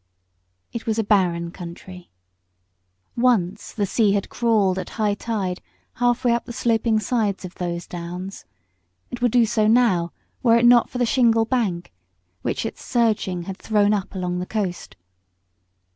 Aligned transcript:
It 0.73 0.87
was 0.87 0.97
a 0.97 1.03
barren 1.03 1.51
country. 1.51 2.09
Once 3.15 3.71
the 3.71 3.85
sea 3.85 4.13
had 4.13 4.29
crawled 4.29 4.79
at 4.79 4.89
high 4.97 5.13
tide 5.13 5.61
half 5.93 6.25
way 6.25 6.31
up 6.33 6.45
the 6.45 6.53
sloping 6.53 6.99
sides 6.99 7.45
of 7.45 7.53
those 7.53 7.85
downs. 7.85 8.45
It 9.11 9.21
would 9.21 9.31
do 9.31 9.45
so 9.45 9.67
now 9.67 10.11
were 10.41 10.57
it 10.57 10.65
not 10.65 10.89
for 10.89 10.97
the 10.97 11.05
shingle 11.05 11.45
bank 11.45 11.93
which 12.41 12.65
its 12.65 12.83
surging 12.83 13.43
had 13.43 13.57
thrown 13.57 13.93
up 13.93 14.15
along 14.15 14.39
the 14.39 14.47
coast. 14.47 14.95